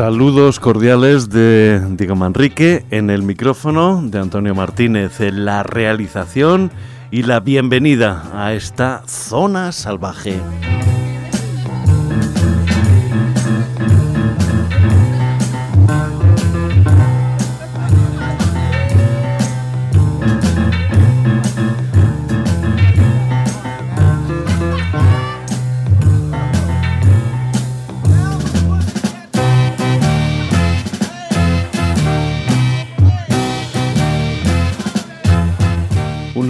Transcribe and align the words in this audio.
Saludos 0.00 0.60
cordiales 0.60 1.28
de 1.28 1.78
Diego 1.90 2.16
Manrique 2.16 2.86
en 2.90 3.10
el 3.10 3.22
micrófono, 3.22 4.00
de 4.02 4.18
Antonio 4.18 4.54
Martínez 4.54 5.20
en 5.20 5.44
la 5.44 5.62
realización 5.62 6.70
y 7.10 7.24
la 7.24 7.40
bienvenida 7.40 8.24
a 8.32 8.54
esta 8.54 9.02
zona 9.06 9.72
salvaje. 9.72 10.40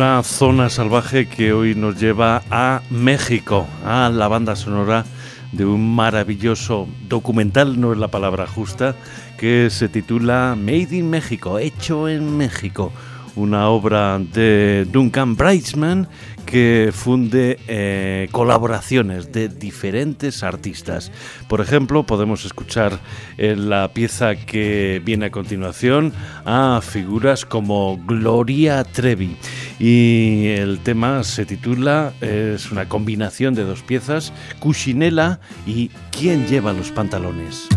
Una 0.00 0.22
zona 0.22 0.70
salvaje 0.70 1.28
que 1.28 1.52
hoy 1.52 1.74
nos 1.74 2.00
lleva 2.00 2.42
a 2.50 2.80
México, 2.88 3.66
a 3.84 4.08
la 4.08 4.28
banda 4.28 4.56
sonora 4.56 5.04
de 5.52 5.66
un 5.66 5.94
maravilloso 5.94 6.88
documental, 7.06 7.78
no 7.78 7.92
es 7.92 7.98
la 7.98 8.08
palabra 8.08 8.46
justa, 8.46 8.96
que 9.36 9.68
se 9.68 9.90
titula 9.90 10.56
Made 10.56 10.96
in 10.96 11.10
México, 11.10 11.58
hecho 11.58 12.08
en 12.08 12.38
México, 12.38 12.94
una 13.40 13.68
obra 13.68 14.18
de 14.18 14.86
Duncan 14.90 15.36
Brightsman 15.36 16.08
que 16.44 16.90
funde 16.92 17.58
eh, 17.68 18.28
colaboraciones 18.32 19.32
de 19.32 19.48
diferentes 19.48 20.42
artistas. 20.42 21.12
Por 21.48 21.60
ejemplo, 21.60 22.04
podemos 22.04 22.44
escuchar 22.44 22.98
en 23.38 23.70
la 23.70 23.92
pieza 23.92 24.34
que 24.34 25.00
viene 25.04 25.26
a 25.26 25.30
continuación 25.30 26.12
a 26.44 26.80
figuras 26.82 27.44
como 27.44 27.98
Gloria 28.04 28.82
Trevi. 28.84 29.36
Y 29.78 30.48
el 30.48 30.80
tema 30.80 31.22
se 31.22 31.46
titula, 31.46 32.12
es 32.20 32.70
una 32.72 32.88
combinación 32.88 33.54
de 33.54 33.64
dos 33.64 33.82
piezas, 33.82 34.32
Cuchinela 34.58 35.40
y 35.66 35.90
¿Quién 36.10 36.46
lleva 36.46 36.72
los 36.74 36.90
pantalones? 36.90 37.68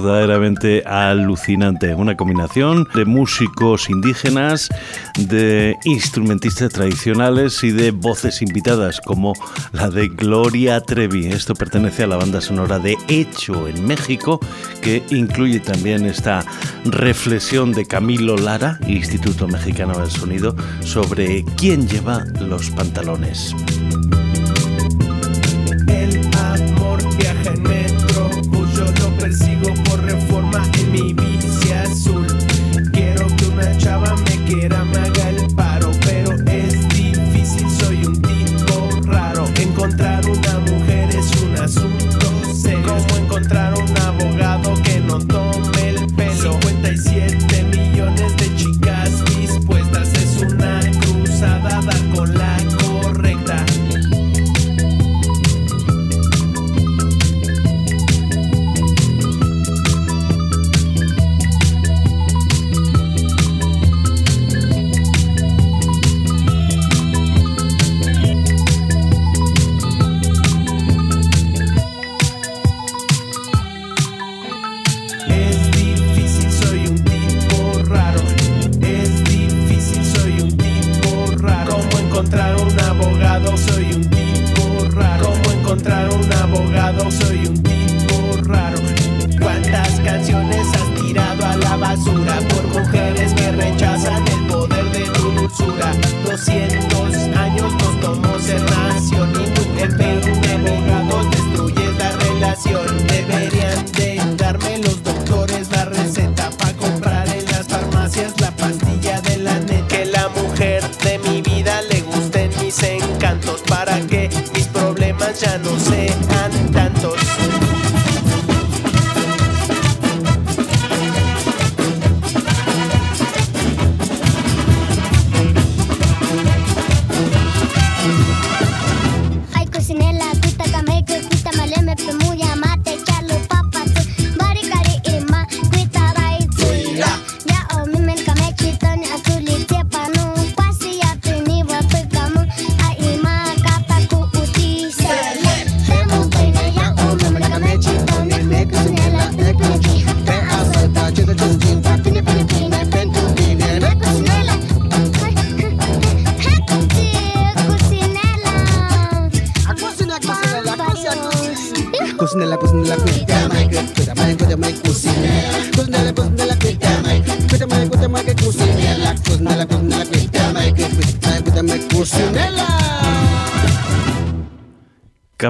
Verdaderamente 0.08 0.84
alucinante. 0.86 1.94
Una 1.94 2.16
combinación 2.16 2.88
de 2.96 3.04
músicos 3.04 3.90
indígenas, 3.90 4.70
de 5.20 5.76
instrumentistas 5.84 6.72
tradicionales 6.72 7.62
y 7.62 7.72
de 7.72 7.92
voces 7.92 8.42
invitadas 8.42 9.02
como 9.02 9.34
la 9.74 9.90
de 9.90 10.08
Gloria 10.08 10.80
Trevi. 10.80 11.28
Esto 11.28 11.56
pertenece 11.56 12.04
a 12.04 12.08
la 12.08 12.16
banda 12.16 12.40
sonora 12.40 12.80
de 12.80 12.96
Hecho 13.10 13.68
en 13.68 13.86
México, 13.86 14.40
que 14.82 15.04
incluye 15.10 15.60
también 15.60 16.06
esta 16.06 16.46
reflexión 16.86 17.74
de 17.74 17.86
Camilo 17.86 18.38
Lara, 18.38 18.80
Instituto 18.88 19.46
Mexicano 19.50 20.00
del 20.00 20.10
Sonido, 20.10 20.56
sobre 20.80 21.44
quién 21.58 21.86
lleva 21.86 22.24
los 22.40 22.70
pantalones. 22.70 23.54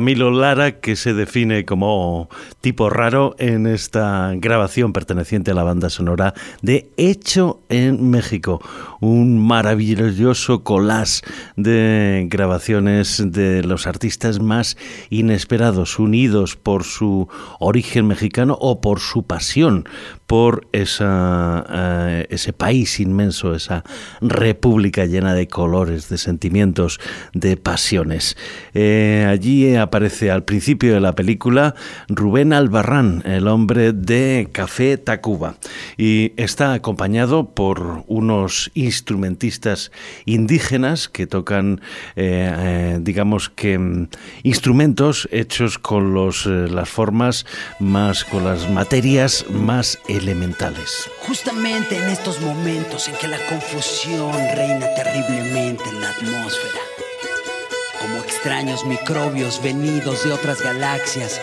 Camilo 0.08 0.32
Lara, 0.32 0.80
que 0.80 0.96
se 0.96 1.14
define 1.14 1.66
como 1.66 2.30
tipo 2.62 2.90
raro 2.90 3.36
en 3.40 3.68
esta 3.68 4.32
grabación 4.36 4.94
perteneciente 4.94 5.52
a 5.52 5.54
la 5.54 5.64
banda 5.64 5.90
sonora 5.90 6.34
de 6.62 6.90
Hecho 6.96 7.60
en 7.68 8.10
México. 8.10 8.62
Un 9.02 9.46
maravilloso 9.46 10.64
collage 10.64 11.24
de 11.58 12.26
grabaciones 12.30 13.22
de 13.22 13.64
los 13.64 13.86
artistas 13.86 14.40
más 14.40 14.78
inesperados, 15.10 16.00
unidos 16.00 16.56
por 16.56 16.86
su 16.86 17.28
origen 17.60 18.08
mexicano 18.08 18.58
o 18.62 18.80
por 18.80 19.02
su 19.02 19.24
pasión 19.24 19.84
por 20.28 20.68
esa, 20.74 21.66
eh, 21.70 22.28
ese 22.30 22.52
país 22.52 23.00
inmenso, 23.00 23.56
esa 23.56 23.84
república 24.20 25.06
llena 25.06 25.34
de 25.34 25.48
colores, 25.48 26.10
de 26.10 26.18
sentimientos, 26.18 27.00
de 27.34 27.56
pasiones. 27.56 28.36
Eh, 28.74 29.26
allí 29.28 29.76
aparece 29.76 29.97
al 29.98 30.44
principio 30.44 30.94
de 30.94 31.00
la 31.00 31.14
película 31.14 31.74
Rubén 32.08 32.54
Albarrán, 32.54 33.24
el 33.26 33.48
hombre 33.48 33.94
de 33.94 34.48
Café 34.52 34.98
Tacuba, 34.98 35.56
y 35.98 36.34
está 36.38 36.74
acompañado 36.74 37.50
por 37.50 38.04
unos 38.08 38.70
instrumentistas 38.76 39.92
indígenas 40.26 41.10
que 41.10 41.26
tocan, 41.26 41.82
eh, 42.16 43.00
digamos 43.02 43.50
que, 43.50 43.80
mm, 43.80 44.10
instrumentos 44.44 45.28
hechos 45.32 45.80
con 45.80 46.14
los, 46.14 46.46
las 46.46 46.90
formas 46.90 47.46
más, 47.80 48.24
con 48.24 48.44
las 48.44 48.70
materias 48.70 49.46
más 49.50 49.98
elementales. 50.08 51.10
Justamente 51.22 51.98
en 51.98 52.10
estos 52.10 52.40
momentos 52.42 53.08
en 53.08 53.16
que 53.16 53.28
la 53.28 53.40
confusión 53.50 54.32
reina 54.56 54.86
terriblemente 54.96 55.90
en 55.90 56.02
la 56.02 56.10
atmósfera, 56.10 56.87
extraños 58.28 58.86
microbios 58.86 59.62
venidos 59.64 60.26
de 60.26 60.34
otras 60.34 60.62
galaxias 60.62 61.40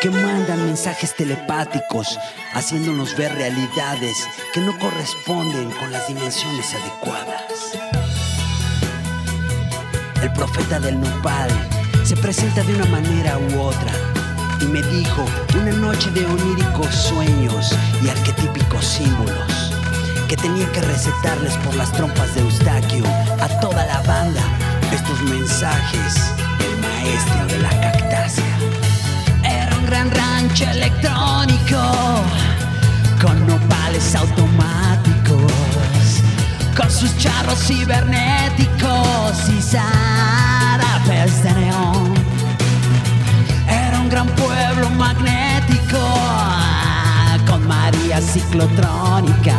que 0.00 0.08
mandan 0.08 0.66
mensajes 0.66 1.16
telepáticos, 1.16 2.16
haciéndonos 2.54 3.16
ver 3.16 3.34
realidades 3.34 4.16
que 4.54 4.60
no 4.60 4.78
corresponden 4.78 5.68
con 5.72 5.90
las 5.90 6.06
dimensiones 6.06 6.74
adecuadas. 6.74 7.76
El 10.22 10.32
profeta 10.32 10.78
del 10.78 11.00
nopal 11.00 11.50
se 12.04 12.16
presenta 12.16 12.62
de 12.62 12.76
una 12.76 12.86
manera 12.86 13.36
u 13.38 13.60
otra 13.60 13.92
y 14.60 14.66
me 14.66 14.82
dijo 14.82 15.24
una 15.60 15.72
noche 15.72 16.08
de 16.12 16.24
oníricos 16.24 16.94
sueños 16.94 17.76
y 18.00 18.08
arquetípicos 18.08 18.86
símbolos 18.86 19.72
que 20.28 20.36
tenía 20.36 20.70
que 20.70 20.82
recetarles 20.82 21.56
por 21.64 21.74
las 21.74 21.90
trompas 21.92 22.32
de 22.36 22.42
Eustaquio 22.42 23.04
a 23.40 23.48
toda 23.60 23.84
la 23.86 24.00
banda 24.02 24.67
estos 24.92 25.20
mensajes 25.22 26.32
el 26.60 26.78
maestro 26.80 27.46
de 27.46 27.58
la 27.58 27.70
cactácea. 27.80 28.58
Era 29.44 29.76
un 29.76 29.86
gran 29.86 30.10
rancho 30.10 30.64
electrónico 30.70 31.80
con 33.22 33.46
nopales 33.46 34.14
automáticos, 34.14 35.52
con 36.76 36.90
sus 36.90 37.16
charros 37.18 37.58
cibernéticos 37.66 39.48
y 39.48 39.62
zarapes 39.62 41.42
de 41.42 41.52
neón 41.54 42.18
gran 44.08 44.26
pueblo 44.28 44.88
magnético 44.90 45.98
con 47.46 47.66
marías 47.66 48.24
ciclotrónicas. 48.24 49.58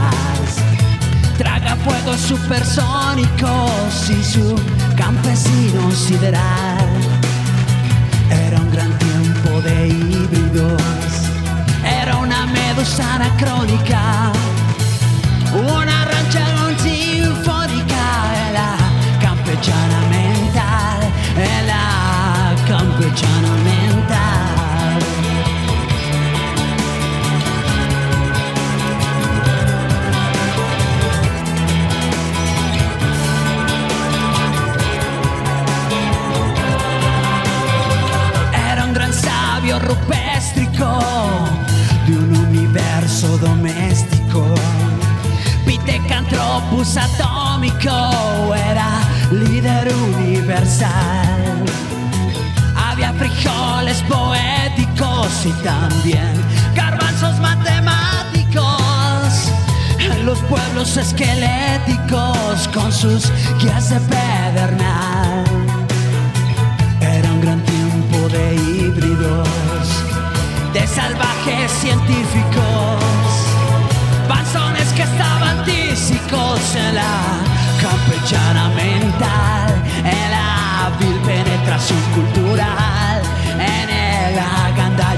Traga 1.38 1.76
fuegos 1.78 2.20
supersónicos 2.20 4.10
y 4.10 4.24
su 4.24 4.56
campesino 5.00 5.92
sideral. 5.92 6.90
Era 8.30 8.60
un 8.60 8.70
gran 8.70 8.92
tiempo 9.00 9.62
de 9.62 9.88
híbridos, 9.88 10.82
era 12.02 12.18
una 12.18 12.46
medusa 12.48 13.16
anacrónica, 13.16 14.32
una 15.54 16.06
rancha 16.06 16.46
sinfónica, 16.84 18.04
era 18.50 18.70
campechana 19.22 20.00
mental, 20.18 21.00
era 21.38 22.54
campechana 22.68 23.52
mental. 23.64 24.49
Y 55.46 55.52
también 55.64 56.34
garbanzos 56.76 57.40
matemáticos. 57.40 58.68
Los 60.26 60.40
pueblos 60.44 60.98
esqueléticos 60.98 62.68
con 62.74 62.92
sus 62.92 63.32
guías 63.60 63.90
de 63.90 64.00
pedernal. 64.02 65.44
Era 67.00 67.32
un 67.32 67.42
gran 67.42 67.62
tiempo 67.64 68.28
de 68.28 68.56
híbridos, 68.56 69.48
de 70.74 70.86
salvajes 70.88 71.72
científicos, 71.72 73.04
panzones 74.28 74.92
que 74.94 75.04
estaban 75.04 75.64
tísicos 75.64 76.76
en 76.76 76.96
la 76.96 77.40
campechana 77.82 78.70
mental, 78.70 79.84
en 80.04 80.32
la 80.32 80.92
vil 81.00 81.20
penetración 81.22 82.02
cultural, 82.14 83.22
en 83.58 83.90
el 83.90 84.40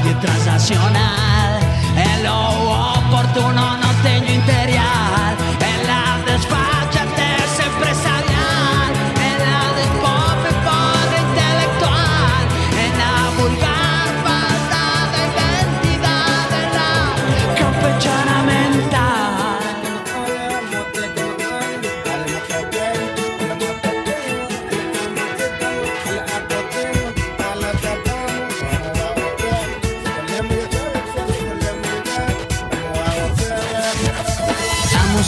odio 0.01 0.17
transaccional, 0.19 1.59
en 1.95 2.23
lo 2.23 2.93
oportuno 2.93 3.77
no 3.77 3.89
teño 4.03 4.31
interial. 4.33 5.50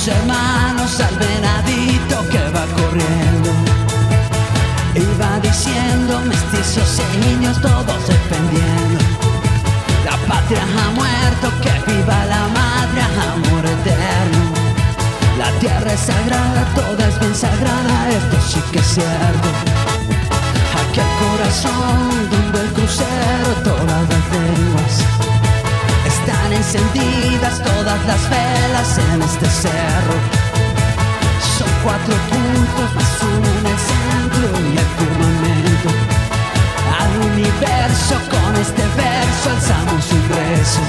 Hermanos 0.05 0.99
al 0.99 1.15
venadito 1.15 2.27
que 2.29 2.39
va 2.49 2.65
corriendo. 2.75 3.51
Iba 4.95 5.39
diciendo 5.39 6.19
mestizos 6.25 6.99
y 6.99 7.17
niños 7.25 7.61
todos 7.61 8.07
defendiendo. 8.07 8.99
La 10.03 10.17
patria 10.27 10.61
ha 10.61 10.91
muerto, 10.91 11.49
que 11.61 11.71
viva 11.89 12.25
la 12.25 12.47
madre, 12.49 13.01
amor 13.31 13.65
eterno. 13.65 14.43
La 15.37 15.49
tierra 15.61 15.93
es 15.93 16.01
sagrada, 16.01 16.65
toda 16.75 17.07
es 17.07 17.19
bien 17.19 17.35
sagrada, 17.35 18.09
esto 18.09 18.37
sí 18.45 18.61
que 18.73 18.79
es 18.79 18.87
cierto. 18.87 19.49
Aquel 20.83 21.07
corazón 21.23 22.29
donde 22.29 22.59
el 22.59 22.73
crucero, 22.73 23.53
todas 23.63 24.09
las 24.09 24.31
lenguas 24.33 25.32
están 26.25 26.53
encendidas 26.53 27.61
todas 27.63 28.05
las 28.05 28.29
velas 28.29 28.97
en 28.97 29.21
este 29.21 29.45
cerro. 29.45 30.15
Son 31.57 31.67
cuatro 31.83 32.15
puntos 32.29 32.95
más 32.95 33.17
uno 33.21 33.69
el 33.69 33.79
centro 33.91 34.49
y 34.61 34.77
el 34.77 34.89
firmamento. 34.97 35.89
Al 36.99 37.31
universo 37.31 38.15
con 38.29 38.55
este 38.55 38.83
verso 38.95 39.49
alzamos 39.49 40.11
un 40.11 40.29
rezo. 40.29 40.81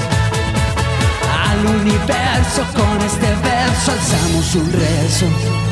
Al 1.49 1.65
universo 1.81 2.63
con 2.73 3.01
este 3.01 3.27
verso 3.43 3.91
alzamos 3.91 4.55
un 4.55 4.71
rezo. 4.71 5.64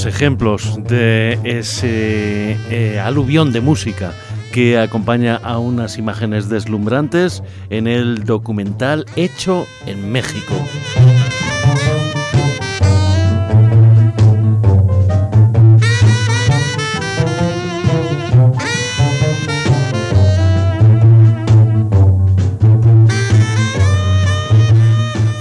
Unos 0.00 0.14
ejemplos 0.14 0.78
de 0.88 1.38
ese 1.44 2.56
eh, 2.70 2.98
aluvión 2.98 3.52
de 3.52 3.60
música 3.60 4.14
que 4.50 4.78
acompaña 4.78 5.36
a 5.36 5.58
unas 5.58 5.98
imágenes 5.98 6.48
deslumbrantes 6.48 7.42
en 7.68 7.86
el 7.86 8.24
documental 8.24 9.04
hecho 9.16 9.66
en 9.84 10.10
México. 10.10 10.54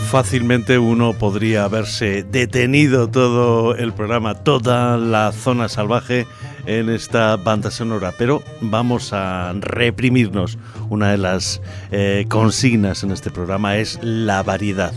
Fácilmente 0.10 0.80
uno 0.80 1.14
podría 1.14 1.66
haberse 1.66 2.24
detenido 2.24 3.10
todo 3.10 3.76
el 3.76 3.94
programa, 3.94 4.34
toda 4.34 4.98
la 4.98 5.32
zona 5.32 5.70
salvaje 5.70 6.26
en 6.66 6.90
esta 6.90 7.36
banda 7.36 7.70
sonora, 7.70 8.12
pero 8.18 8.42
vamos 8.60 9.14
a 9.14 9.54
reprimirnos. 9.54 10.58
Una 10.90 11.12
de 11.12 11.20
las 11.20 11.62
eh, 11.92 12.26
consignas 12.28 13.04
en 13.04 13.12
este 13.12 13.30
programa 13.30 13.78
es 13.78 14.00
la 14.02 14.42
variedad. 14.42 14.94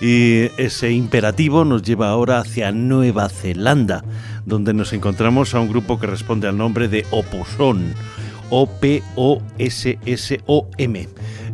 Y 0.00 0.50
ese 0.56 0.92
imperativo 0.92 1.66
nos 1.66 1.82
lleva 1.82 2.08
ahora 2.08 2.38
hacia 2.38 2.72
Nueva 2.72 3.28
Zelanda, 3.28 4.02
donde 4.46 4.72
nos 4.72 4.94
encontramos 4.94 5.54
a 5.54 5.60
un 5.60 5.68
grupo 5.68 6.00
que 6.00 6.06
responde 6.06 6.48
al 6.48 6.56
nombre 6.56 6.88
de 6.88 7.04
Opossum. 7.10 7.92
O-P-O-S-S-O-M. 8.56 9.08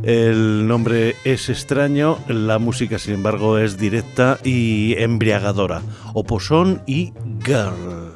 El 0.02 0.68
nombre 0.68 1.16
es 1.24 1.48
extraño, 1.48 2.18
la 2.28 2.58
música 2.58 2.98
sin 2.98 3.14
embargo 3.14 3.56
es 3.56 3.78
directa 3.78 4.38
y 4.44 4.94
embriagadora. 4.98 5.80
Opossum 6.12 6.80
y 6.86 7.14
Girl. 7.42 8.12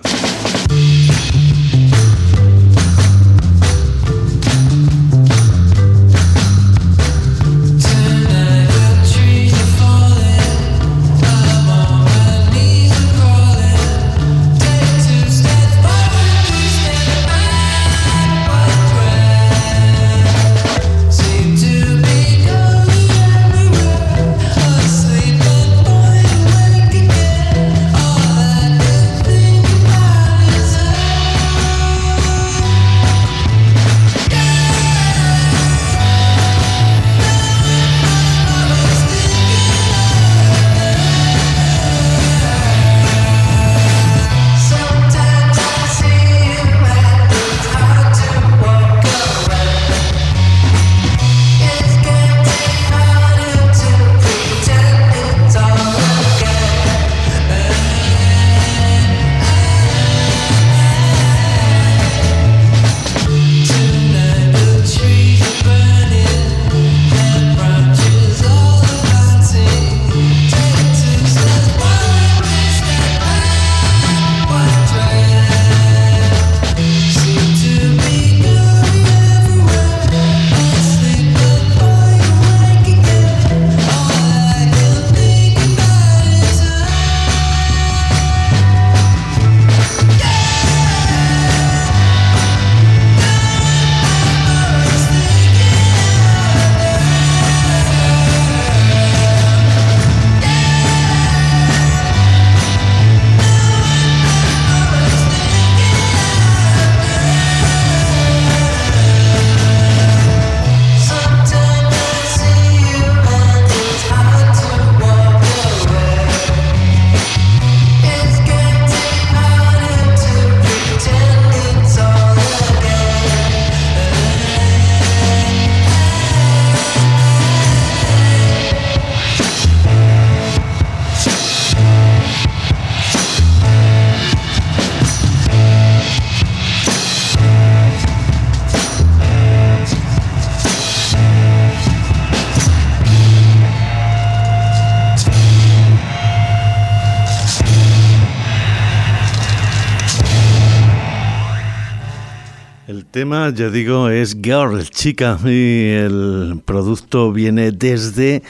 Ya 153.50 153.68
digo, 153.68 154.08
es 154.08 154.36
Girl, 154.42 154.82
chica, 154.90 155.38
y 155.44 155.90
el 155.90 156.60
producto 156.64 157.32
viene 157.32 157.72
desde 157.72 158.42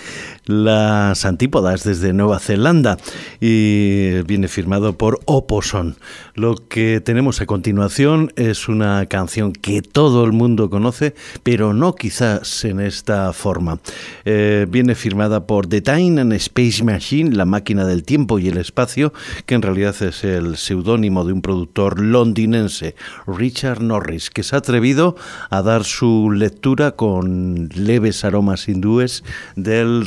las 0.47 1.25
antípodas 1.25 1.85
desde 1.85 2.13
Nueva 2.13 2.39
Zelanda 2.39 2.99
y 3.41 4.23
viene 4.23 4.49
firmado 4.49 4.97
por 4.97 5.21
Oposon. 5.25 5.97
Lo 6.35 6.57
que 6.69 7.01
tenemos 7.01 7.41
a 7.41 7.47
continuación 7.47 8.33
es 8.35 8.69
una 8.69 9.07
canción 9.07 9.53
que 9.53 9.83
todo 9.83 10.25
el 10.25 10.33
mundo 10.33 10.69
conoce, 10.69 11.15
pero 11.45 11.75
no 11.75 11.95
quizás 11.95 12.65
en 12.65 12.81
esta 12.81 13.33
forma. 13.33 13.79
Eh, 14.25 14.67
viene 14.69 14.97
firmada 14.97 15.47
por 15.47 15.69
The 15.69 15.81
Time 15.81 16.21
and 16.21 16.33
Space 16.33 16.83
Machine, 16.83 17.37
la 17.37 17.45
máquina 17.45 17.85
del 17.87 18.03
tiempo 18.03 18.41
y 18.41 18.49
el 18.49 18.57
espacio, 18.57 19.13
que 19.47 19.55
en 19.55 19.63
realidad 19.63 19.95
es 20.03 20.25
el 20.25 20.57
seudónimo 20.57 21.25
de 21.25 21.33
un 21.33 21.41
productor 21.41 22.01
londinense, 22.01 22.97
Richard 23.29 23.81
Norris, 23.81 24.31
que 24.31 24.43
se 24.43 24.57
ha 24.57 24.59
atrevido 24.59 25.15
a 25.51 25.63
dar 25.63 25.85
su 25.85 26.33
lectura 26.33 26.93
con 26.93 27.69
leves 27.75 28.25
aromas 28.25 28.69
hindúes 28.69 29.23
del 29.55 30.05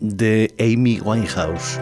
de 0.00 0.54
Amy 0.58 1.00
Winehouse. 1.00 1.78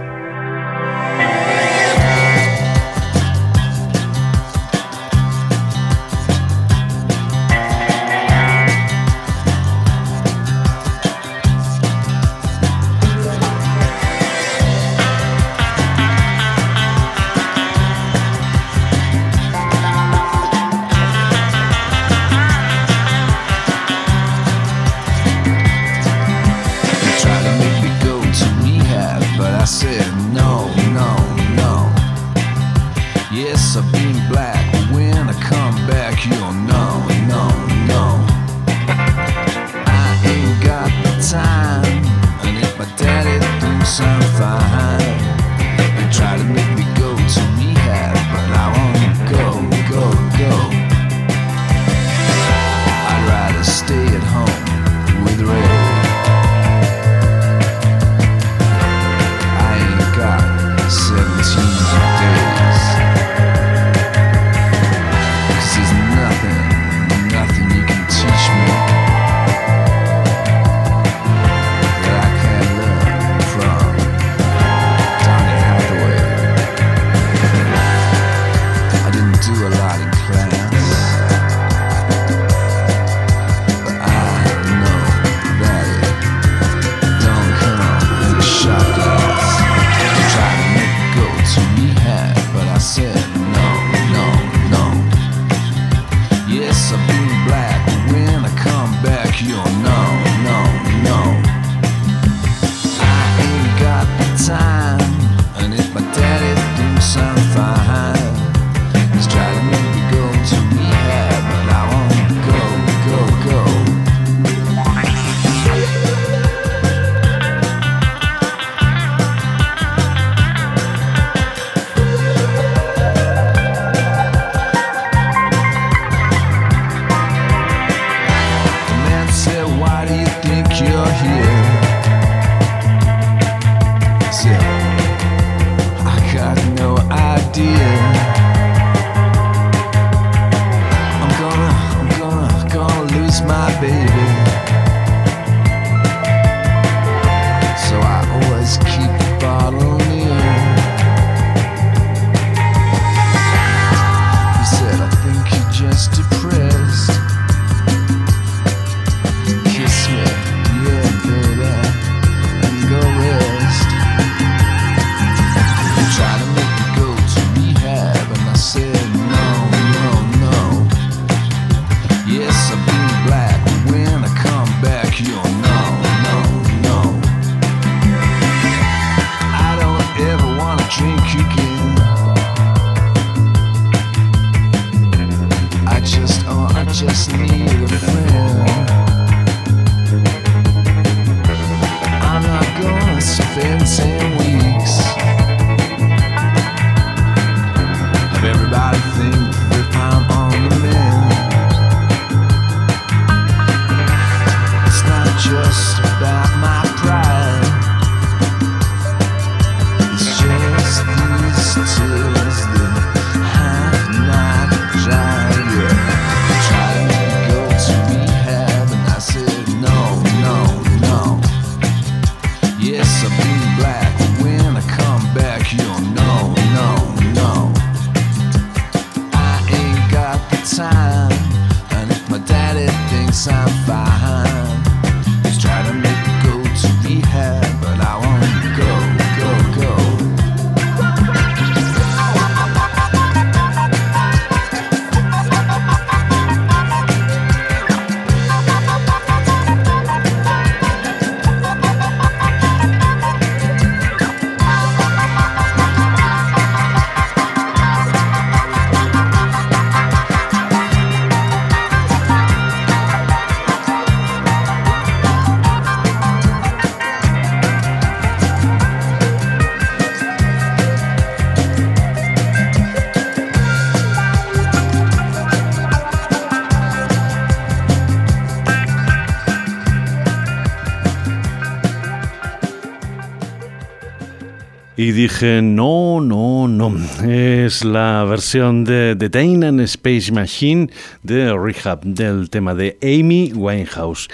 Dije, 285.13 285.61
no, 285.61 286.23
no, 286.23 286.69
no. 286.69 286.97
Es 287.23 287.85
la 287.85 288.25
versión 288.25 288.85
de 288.85 289.15
The 289.15 289.29
Dane 289.29 289.85
Space 289.85 290.33
Machine 290.33 290.89
de 291.23 291.55
Rehab, 291.55 292.03
del 292.03 292.49
tema 292.49 292.75
de 292.75 292.97
Amy 293.03 293.53
Winehouse. 293.55 294.29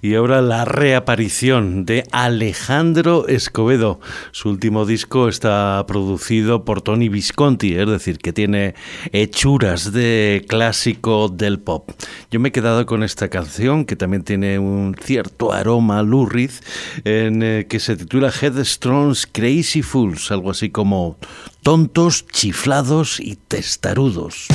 Y 0.00 0.14
ahora 0.14 0.40
la 0.40 0.64
reaparición 0.64 1.84
de 1.84 2.04
Alejandro 2.12 3.28
Escobedo. 3.28 4.00
Su 4.30 4.48
último 4.48 4.86
disco 4.86 5.28
está 5.28 5.84
producido 5.86 6.64
por 6.64 6.80
Tony 6.80 7.10
Visconti, 7.10 7.74
es 7.74 7.86
decir, 7.86 8.16
que 8.16 8.32
tiene 8.32 8.74
hechuras 9.12 9.92
de 9.92 10.46
clásico 10.48 11.28
del 11.28 11.58
pop. 11.58 11.90
Yo 12.30 12.40
me 12.40 12.48
he 12.48 12.52
quedado 12.52 12.86
con 12.86 13.02
esta 13.02 13.28
canción 13.28 13.84
que 13.84 13.96
también 13.96 14.24
tiene 14.24 14.58
un 14.58 14.96
cierto 14.98 15.52
aroma 15.52 16.02
lurriz, 16.02 16.62
en, 17.04 17.42
eh, 17.42 17.66
que 17.68 17.78
se 17.78 17.96
titula 17.96 18.32
Headstrong's 18.32 19.28
Crazy 19.30 19.82
Algo 20.30 20.50
así 20.50 20.70
como 20.70 21.16
tontos, 21.62 22.26
chiflados 22.26 23.20
y 23.20 23.36
testarudos. 23.36 24.48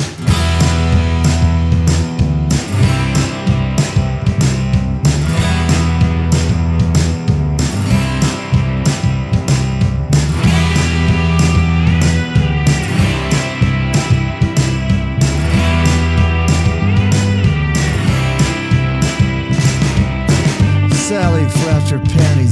Sally 21.08 21.48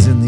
in 0.06 0.20
the 0.20 0.25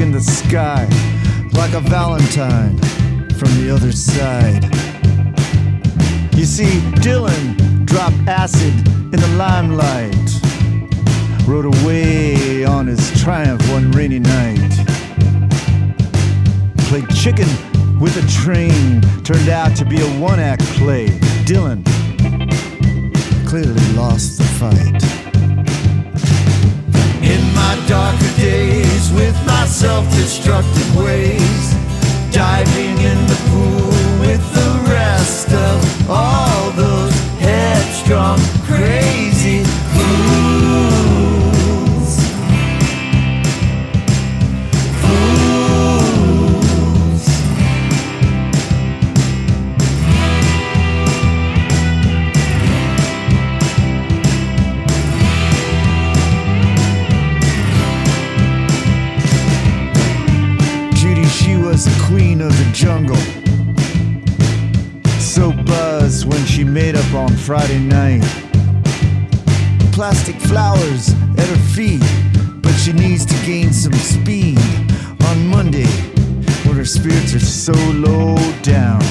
in 0.00 0.12
the 0.12 0.20
sky, 0.20 0.84
like 1.52 1.74
a 1.74 1.80
valentine 1.80 2.78
from 3.38 3.48
the 3.60 3.70
other 3.70 3.92
side. 3.92 4.64
You 6.34 6.46
see, 6.46 6.80
Dylan 7.02 7.84
dropped 7.84 8.16
acid 8.26 8.72
in 9.12 9.20
the 9.20 9.34
limelight, 9.36 10.14
rode 11.46 11.66
away 11.66 12.64
on 12.64 12.86
his 12.86 13.22
triumph 13.22 13.62
one 13.70 13.90
rainy 13.92 14.20
night. 14.20 14.70
Played 16.88 17.10
chicken 17.10 17.48
with 18.00 18.16
a 18.16 18.26
train, 18.42 19.02
turned 19.22 19.50
out 19.50 19.76
to 19.76 19.84
be 19.84 20.00
a 20.00 20.08
one 20.18 20.40
act 20.40 20.62
play. 20.78 21.08
Dylan 21.44 21.84
clearly 23.46 23.92
lost 23.92 24.38
the 24.38 24.44
fight. 24.44 25.29
Darker 27.90 28.36
days, 28.36 29.10
with 29.10 29.34
my 29.44 29.66
self 29.66 30.08
destructive 30.10 30.96
ways, 30.96 31.74
diving 32.30 32.96
in 32.98 33.18
the 33.26 33.38
pool 33.50 34.20
with 34.20 34.42
the 34.54 34.88
rest 34.88 35.48
of 35.50 36.08
all 36.08 36.70
those 36.70 37.12
headstrong, 37.40 38.38
crazy 38.64 38.99
Friday 67.50 67.80
night. 67.80 68.22
Plastic 69.90 70.36
flowers 70.36 71.12
at 71.36 71.48
her 71.48 71.74
feet, 71.74 72.00
but 72.62 72.70
she 72.74 72.92
needs 72.92 73.26
to 73.26 73.34
gain 73.44 73.72
some 73.72 73.92
speed 73.94 74.56
on 75.24 75.48
Monday 75.48 75.90
when 76.64 76.76
her 76.76 76.84
spirits 76.84 77.34
are 77.34 77.40
so 77.40 77.72
low 77.72 78.36
down. 78.62 79.02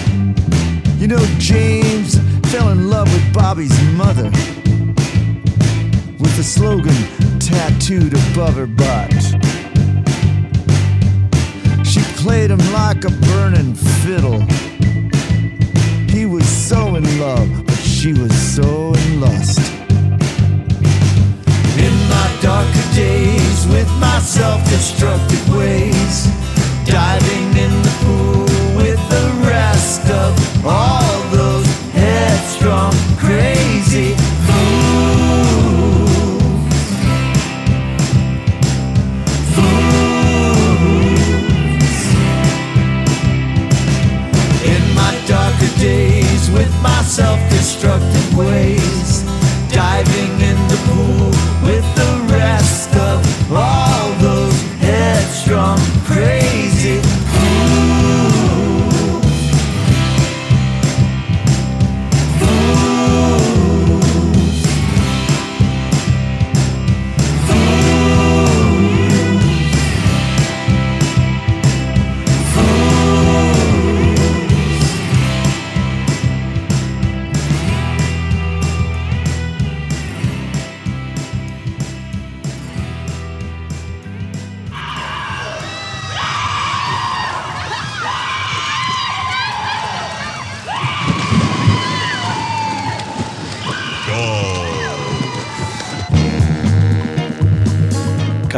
You 1.00 1.08
know, 1.08 1.20
James 1.38 2.18
fell 2.50 2.70
in 2.70 2.90
love 2.90 3.12
with 3.12 3.34
Bobby's 3.34 3.78
mother 3.96 4.32
with 6.18 6.34
the 6.38 6.44
slogan 6.44 6.96
tattooed 7.42 8.14
above 8.32 8.56
her 8.56 8.68
butt. 8.68 9.12
She 11.86 12.00
played 12.24 12.52
him 12.52 12.72
like 12.72 13.04
a 13.04 13.12
burning 13.28 13.76
fiddle. 13.76 14.40
He 16.08 16.26
was 16.26 16.48
so 16.48 16.96
in 16.96 17.20
love, 17.20 17.66
but 17.66 17.89
she 18.00 18.14
was 18.14 18.34
so 18.34 18.94
lost. 19.20 19.60
In 21.78 21.94
my 22.08 22.38
darker 22.42 22.96
days, 22.96 23.68
with 23.68 23.90
my 24.00 24.20
self 24.20 24.64
destructive 24.70 25.54
ways, 25.54 26.28
diving 26.86 27.58
in 27.58 27.82
the 27.82 27.94
pool 28.04 28.46
with 28.78 29.02
the 29.10 29.28
rest 29.44 30.10
of 30.10 30.66
all 30.66 31.24
those 31.32 31.68
headstrong, 31.92 32.94
crazy 33.18 34.16
fools. 34.48 35.60
Fools. 39.56 40.80
In 44.64 44.84
my 44.96 45.14
darker 45.28 45.72
days, 45.82 46.50
with 46.52 46.72
my 46.82 47.02
self 47.04 47.49
destructive 47.80 48.38
way. 48.38 48.89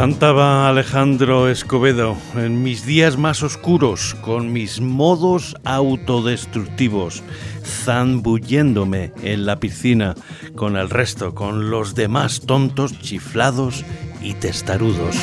Cantaba 0.02 0.68
Alejandro 0.68 1.48
Escobedo 1.48 2.16
en 2.34 2.64
mis 2.64 2.84
días 2.84 3.16
más 3.16 3.44
oscuros, 3.44 4.16
con 4.16 4.52
mis 4.52 4.80
modos 4.80 5.54
autodestructivos, 5.62 7.22
zambulléndome 7.62 9.12
en 9.22 9.46
la 9.46 9.60
piscina 9.60 10.16
con 10.56 10.76
el 10.76 10.90
resto, 10.90 11.36
con 11.36 11.70
los 11.70 11.94
demás 11.94 12.40
tontos, 12.40 12.98
chiflados 12.98 13.84
y 14.20 14.34
testarudos. 14.34 15.16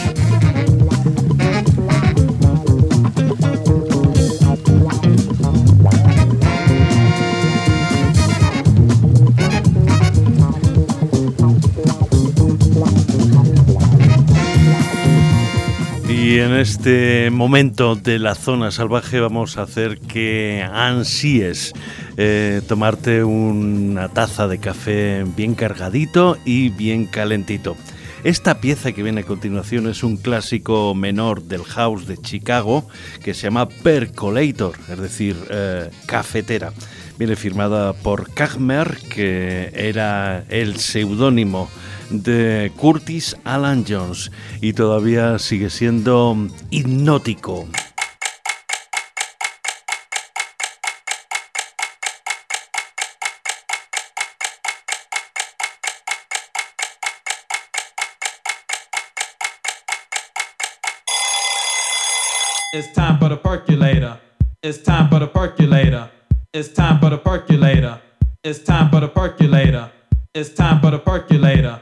En 16.50 16.56
este 16.56 17.30
momento 17.30 17.96
de 17.96 18.18
la 18.18 18.34
zona 18.34 18.72
salvaje 18.72 19.20
vamos 19.20 19.58
a 19.58 19.64
hacer 19.64 20.00
que 20.00 20.66
ansíes 20.74 21.74
eh, 22.18 22.62
tomarte 22.68 23.24
una 23.24 24.10
taza 24.10 24.48
de 24.48 24.58
café 24.58 25.26
bien 25.36 25.54
cargadito 25.54 26.38
y 26.46 26.70
bien 26.70 27.06
calentito. 27.06 27.78
Esta 28.24 28.60
pieza 28.62 28.92
que 28.94 29.04
viene 29.04 29.22
a 29.22 29.26
continuación 29.26 29.88
es 29.88 30.04
un 30.04 30.18
clásico 30.18 30.96
menor 30.96 31.44
del 31.44 31.64
house 31.64 32.08
de 32.08 32.18
Chicago 32.18 32.88
que 33.24 33.36
se 33.36 33.44
llama 33.44 33.70
Percolator, 33.70 34.74
es 34.90 34.98
decir, 34.98 35.36
eh, 35.52 35.92
cafetera. 36.08 36.74
Viene 37.20 37.36
firmada 37.36 37.94
por 37.94 38.34
Kagmer, 38.34 38.98
que 39.14 39.72
era 39.74 40.46
el 40.50 40.78
seudónimo 40.78 41.70
de 42.10 42.72
Curtis 42.76 43.36
Alan 43.44 43.86
Jones 43.88 44.32
y 44.62 44.74
todavía 44.74 45.40
sigue 45.40 45.70
siendo 45.70 46.36
hipnótico. 46.72 47.68
It's 62.72 62.94
time 62.94 63.18
for 63.18 63.30
the 63.30 63.38
percolator. 63.38 64.20
It's 64.62 64.78
time 64.84 65.10
for 65.10 65.20
the 65.20 65.28
percolator. 65.28 66.10
It's 66.54 66.70
time 66.72 67.00
for 67.00 67.10
the 67.10 67.18
percolator. 67.18 68.00
It's 68.44 68.64
time 68.64 68.90
for 68.90 69.00
the 69.00 69.08
percolator. 69.08 69.92
It's 70.34 70.54
time 70.54 70.80
for 70.80 70.92
the 70.92 71.00
percolator. 71.00 71.82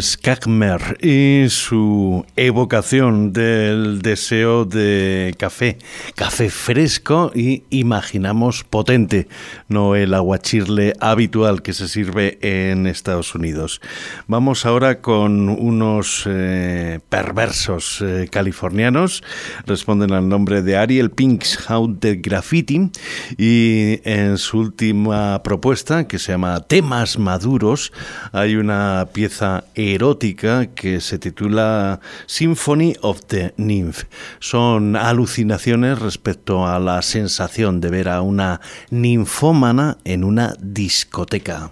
Skagmer 0.00 0.96
y 1.02 1.50
su 1.50 2.24
evocación 2.36 3.34
del 3.34 4.00
deseo 4.00 4.64
de 4.64 5.34
café, 5.38 5.76
café 6.14 6.48
fresco 6.48 7.30
y 7.34 7.64
imaginamos 7.68 8.64
potente, 8.64 9.28
no 9.68 9.94
el 9.94 10.14
aguachirle 10.14 10.94
habitual 11.00 11.60
que 11.60 11.74
se 11.74 11.88
sirve 11.88 12.38
en 12.40 12.86
Estados 12.86 13.34
Unidos. 13.34 13.82
Vamos 14.26 14.64
ahora 14.64 15.02
con 15.02 15.50
unos 15.50 16.24
eh, 16.26 17.00
perversos 17.10 18.00
eh, 18.00 18.28
californianos, 18.30 19.22
responden 19.66 20.12
al 20.12 20.28
nombre 20.28 20.62
de 20.62 20.78
Ariel 20.78 21.10
Pinks 21.10 21.68
How 21.68 21.94
the 21.98 22.16
Graffiti. 22.16 22.90
Y 23.36 24.00
en 24.04 24.38
su 24.38 24.60
última 24.60 25.42
propuesta 25.42 26.08
que 26.08 26.18
se 26.18 26.32
llama 26.32 26.60
Temas 26.60 27.18
Maduros 27.18 27.92
hay 28.32 28.56
una 28.56 29.08
pieza 29.12 29.64
erótica 29.74 30.66
que 30.66 31.00
se 31.00 31.18
titula 31.18 32.00
Symphony 32.26 32.94
of 33.00 33.22
the 33.26 33.54
Nymph. 33.56 34.04
Son 34.40 34.96
alucinaciones 34.96 35.98
respecto 35.98 36.66
a 36.66 36.78
la 36.78 37.02
sensación 37.02 37.80
de 37.80 37.90
ver 37.90 38.08
a 38.08 38.22
una 38.22 38.60
ninfómana 38.90 39.98
en 40.04 40.24
una 40.24 40.54
discoteca. 40.60 41.68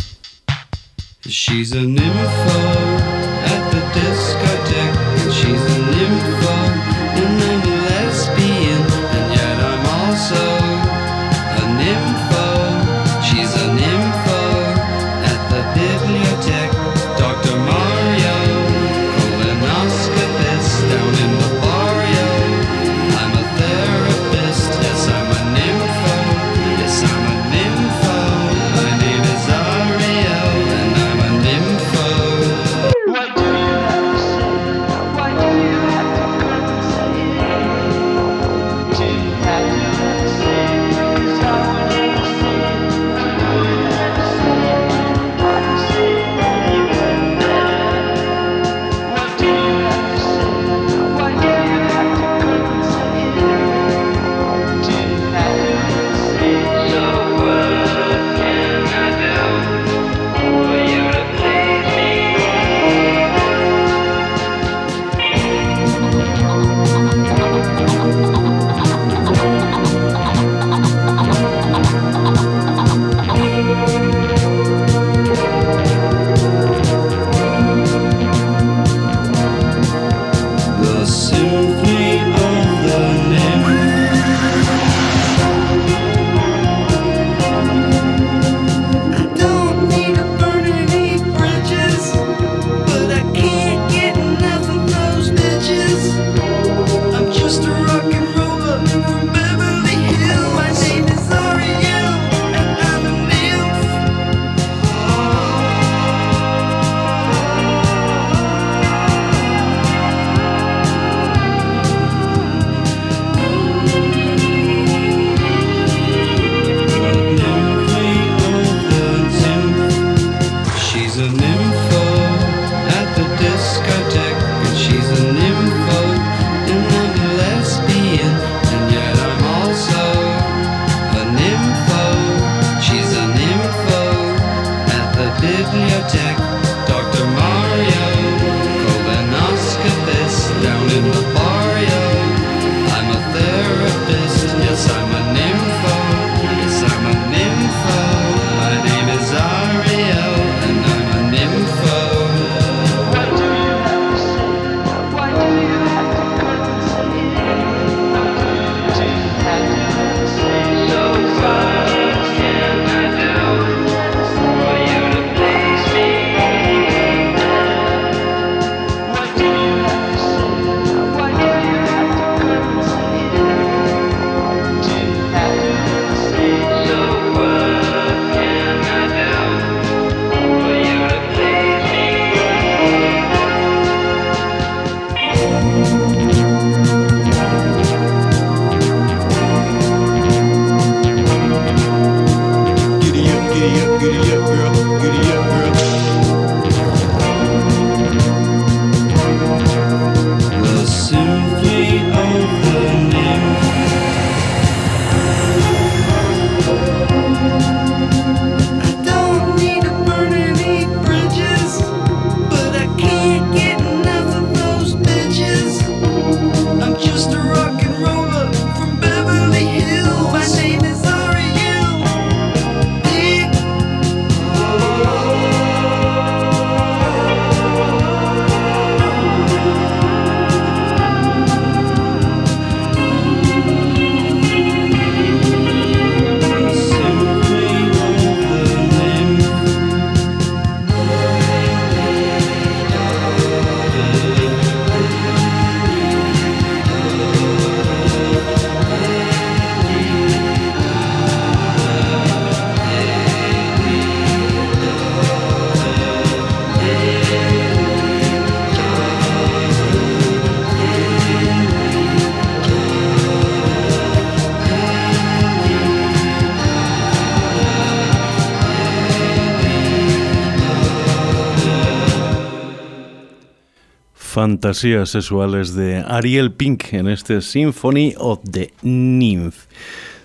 Fantasías 274.63 275.11
sexuales 275.11 275.75
de 275.75 276.05
Ariel 276.07 276.53
Pink 276.53 276.93
en 276.93 277.09
este 277.09 277.43
Symphony 277.43 278.15
of 278.17 278.39
the 278.49 278.73
Nymph. 278.83 279.67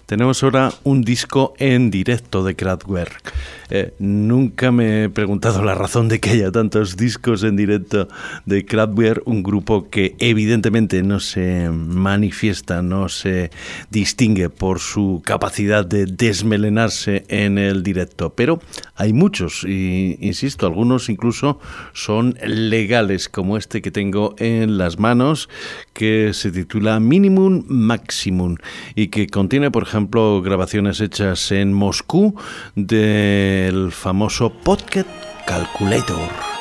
Tenemos 0.07 0.41
ahora 0.41 0.71
un 0.85 1.01
disco 1.01 1.53
en 1.57 1.91
directo 1.91 2.41
de 2.41 2.55
Kraftwerk. 2.55 3.33
Eh, 3.69 3.93
nunca 3.99 4.71
me 4.71 5.03
he 5.03 5.09
preguntado 5.09 5.61
la 5.61 5.75
razón 5.75 6.07
de 6.07 6.21
que 6.21 6.29
haya 6.29 6.49
tantos 6.49 6.95
discos 6.95 7.43
en 7.43 7.57
directo 7.57 8.07
de 8.45 8.65
Kraftwerk, 8.65 9.27
un 9.27 9.43
grupo 9.43 9.89
que 9.89 10.15
evidentemente 10.19 11.03
no 11.03 11.19
se 11.19 11.69
manifiesta, 11.69 12.81
no 12.81 13.09
se 13.09 13.51
distingue 13.91 14.49
por 14.49 14.79
su 14.79 15.21
capacidad 15.25 15.85
de 15.85 16.05
desmelenarse 16.05 17.25
en 17.27 17.57
el 17.57 17.83
directo, 17.83 18.33
pero 18.33 18.61
hay 18.95 19.11
muchos 19.11 19.65
y 19.65 20.17
insisto, 20.21 20.67
algunos 20.67 21.09
incluso 21.09 21.59
son 21.91 22.37
legales, 22.45 23.27
como 23.27 23.57
este 23.57 23.81
que 23.81 23.91
tengo 23.91 24.35
en 24.39 24.77
las 24.77 24.99
manos, 24.99 25.49
que 25.97 26.31
se 26.33 26.51
titula 26.51 26.99
Minimum 26.99 27.63
Maximum 27.67 28.57
y 28.93 29.07
que 29.07 29.25
contiene, 29.25 29.71
por 29.71 29.81
ejemplo, 29.81 30.43
grabaciones 30.43 31.01
hechas 31.01 31.51
en 31.51 31.73
Moscú 31.73 32.35
de 32.75 33.67
el 33.67 33.91
famoso 33.91 34.51
Podcast 34.51 35.09
Calculator. 35.47 36.56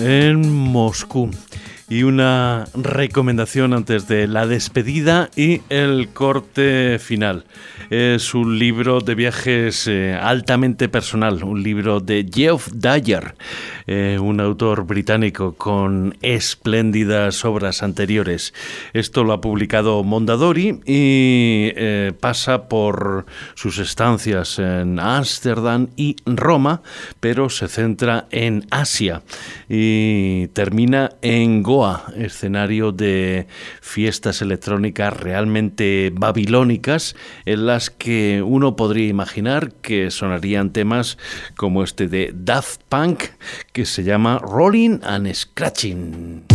En 0.00 0.52
Moscú. 0.52 1.30
Y 1.88 2.02
una 2.02 2.64
recomendación 2.74 3.72
antes 3.72 4.08
de 4.08 4.26
la 4.26 4.48
despedida 4.48 5.30
y 5.36 5.60
el 5.68 6.08
corte 6.08 6.98
final. 6.98 7.44
Es 7.90 8.34
un 8.34 8.58
libro 8.58 9.00
de 9.00 9.14
viajes 9.14 9.86
eh, 9.86 10.18
altamente 10.20 10.88
personal, 10.88 11.44
un 11.44 11.62
libro 11.62 12.00
de 12.00 12.26
Geoff 12.28 12.68
Dyer, 12.72 13.36
eh, 13.86 14.18
un 14.20 14.40
autor 14.40 14.86
británico 14.86 15.54
con 15.54 16.16
espléndidas 16.22 17.44
obras 17.44 17.82
anteriores. 17.82 18.54
Esto 18.92 19.24
lo 19.24 19.32
ha 19.32 19.40
publicado 19.40 20.02
Mondadori 20.02 20.80
y 20.86 21.72
eh, 21.76 22.12
pasa 22.18 22.68
por 22.68 23.26
sus 23.54 23.78
estancias 23.78 24.58
en 24.58 24.98
Ámsterdam 24.98 25.88
y 25.96 26.16
Roma, 26.24 26.82
pero 27.20 27.50
se 27.50 27.68
centra 27.68 28.26
en 28.30 28.66
Asia 28.70 29.22
y 29.68 30.48
termina 30.48 31.10
en 31.22 31.62
Goa, 31.62 32.04
escenario 32.16 32.92
de 32.92 33.46
fiestas 33.80 34.42
electrónicas 34.42 35.14
realmente 35.14 36.10
babilónicas 36.14 37.16
en 37.44 37.66
las 37.66 37.90
que 37.90 38.42
uno 38.42 38.76
podría 38.76 39.08
imaginar 39.08 39.72
que 39.82 40.10
sonarían 40.10 40.72
temas 40.72 41.18
como 41.56 41.82
este 41.82 42.08
de 42.08 42.32
Daft 42.34 42.80
Punk 42.88 43.24
que 43.74 43.84
se 43.84 44.04
llama 44.04 44.38
Rolling 44.38 45.00
and 45.02 45.34
Scratching. 45.34 46.53